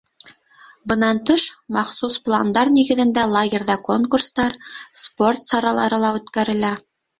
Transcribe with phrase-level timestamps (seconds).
[0.91, 1.43] Бынан тыш,
[1.75, 4.59] махсус план нигеҙендә лагерҙа конкурстар,
[5.05, 6.77] спорт саралары ла үткәрелә.